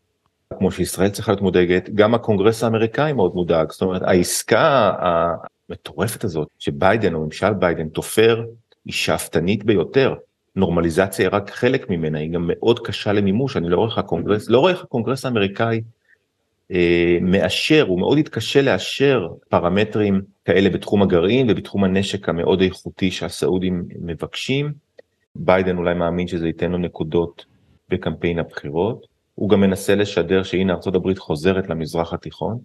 [0.58, 3.72] כמו שישראל צריכה להיות מודאגת, גם הקונגרס האמריקאי מאוד מודאג.
[3.72, 8.44] זאת אומרת, העסקה המטורפת הזאת שביידן או ממשל ביידן תופר
[8.86, 10.14] היא שאפתנית ביותר.
[10.56, 14.50] נורמליזציה היא רק חלק ממנה, היא גם מאוד קשה למימוש, אני לא רואה איך הקונגרס,
[14.50, 15.82] לא רואה איך הקונגרס האמריקאי
[16.72, 23.86] אה, מאשר, הוא מאוד יתקשה לאשר פרמטרים כאלה בתחום הגרעין ובתחום הנשק המאוד איכותי שהסעודים
[24.02, 24.74] מבקשים.
[25.36, 27.46] ביידן אולי מאמין שזה ייתן לו נקודות
[27.90, 29.11] בקמפיין הבחירות.
[29.42, 32.58] הוא גם מנסה לשדר שהנה ארה"ב חוזרת למזרח התיכון,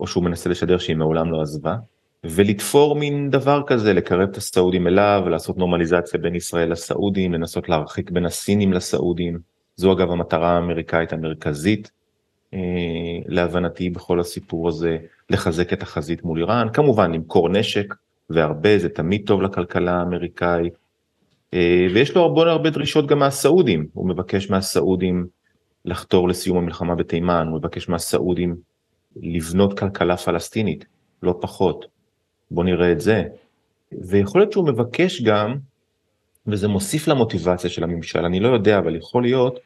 [0.00, 1.76] או שהוא מנסה לשדר שהיא מעולם לא עזבה,
[2.24, 8.10] ולתפור מין דבר כזה, לקרב את הסעודים אליו, לעשות נורמליזציה בין ישראל לסעודים, לנסות להרחיק
[8.10, 9.38] בין הסינים לסעודים.
[9.76, 11.90] זו אגב המטרה האמריקאית המרכזית,
[12.54, 12.58] אה,
[13.26, 14.98] להבנתי בכל הסיפור הזה,
[15.30, 17.94] לחזק את החזית מול איראן, כמובן למכור נשק,
[18.30, 20.72] והרבה, זה תמיד טוב לכלכלה האמריקאית,
[21.54, 25.37] אה, ויש לו הרבה הרבה דרישות גם מהסעודים, הוא מבקש מהסעודים
[25.88, 28.56] לחתור לסיום המלחמה בתימן, הוא מבקש מהסעודים
[29.16, 30.84] לבנות כלכלה פלסטינית,
[31.22, 31.86] לא פחות.
[32.50, 33.24] בוא נראה את זה.
[33.92, 35.56] ויכול להיות שהוא מבקש גם,
[36.46, 39.58] וזה מוסיף למוטיבציה של הממשל, אני לא יודע, אבל יכול להיות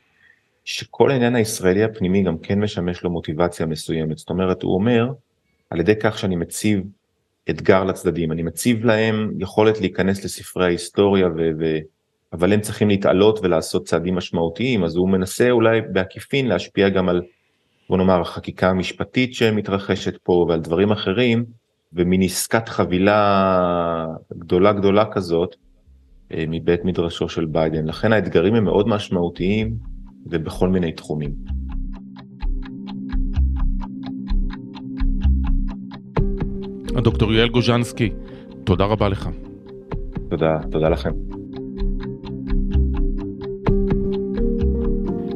[0.64, 4.18] שכל העניין הישראלי הפנימי גם כן משמש לו מוטיבציה מסוימת.
[4.18, 5.12] זאת אומרת, הוא אומר,
[5.70, 6.83] על ידי כך שאני מציב
[7.51, 11.79] אתגר לצדדים, אני מציב להם יכולת להיכנס לספרי ההיסטוריה ו...
[12.33, 17.22] אבל הם צריכים להתעלות ולעשות צעדים משמעותיים, אז הוא מנסה אולי בעקיפין להשפיע גם על,
[17.89, 21.45] בוא נאמר, החקיקה המשפטית שמתרחשת פה ועל דברים אחרים,
[21.93, 24.07] ומין עסקת חבילה
[24.39, 25.57] גדולה גדולה כזאת
[26.33, 27.87] אה, מבית מדרשו של ביידן.
[27.87, 29.76] לכן האתגרים הם מאוד משמעותיים
[30.30, 31.30] ובכל מיני תחומים.
[36.97, 38.11] הדוקטור יואל גוז'נסקי,
[38.64, 39.28] תודה רבה לך.
[40.30, 41.32] תודה, תודה לכם.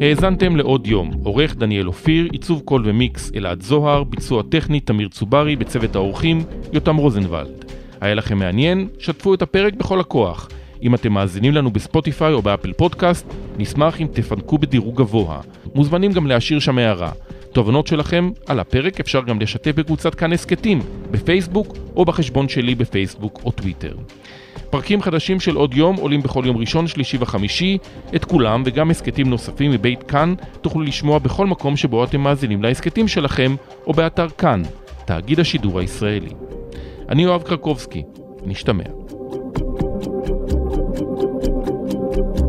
[0.01, 5.57] האזנתם לעוד יום, עורך דניאל אופיר, עיצוב קול ומיקס אלעד זוהר, ביצוע טכני תמיר צוברי,
[5.57, 7.65] בצוות האורחים יותם רוזנבלד.
[8.01, 8.89] היה לכם מעניין?
[8.99, 10.49] שתפו את הפרק בכל הכוח.
[10.83, 13.27] אם אתם מאזינים לנו בספוטיפיי או באפל פודקאסט,
[13.59, 15.41] נשמח אם תפנקו בדירוג גבוה.
[15.75, 17.11] מוזמנים גם להשאיר שם הערה.
[17.53, 20.81] תובנות שלכם על הפרק אפשר גם לשתף בקבוצת כאן הסכתים,
[21.11, 23.95] בפייסבוק או בחשבון שלי בפייסבוק או טוויטר.
[24.71, 27.79] פרקים חדשים של עוד יום עולים בכל יום ראשון, שלישי וחמישי.
[28.17, 33.09] את כולם וגם הסכתים נוספים מבית כאן תוכלו לשמוע בכל מקום שבו אתם מאזינים להסכתים
[33.09, 33.55] שלכם
[33.87, 34.63] או באתר כאן,
[35.05, 36.31] תאגיד השידור הישראלי.
[37.09, 38.03] אני יואב קרקובסקי,
[38.45, 38.85] נשתמע.
[42.17, 42.46] thank you